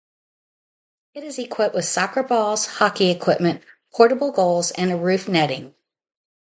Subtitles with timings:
[1.13, 3.61] It is equipped with soccer balls, hockey equipment,
[3.93, 5.75] portable goals, and a roof netting.